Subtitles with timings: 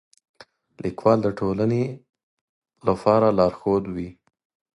[0.83, 1.83] لیکوال د ټولنې
[2.87, 4.09] لپاره لارښود وي.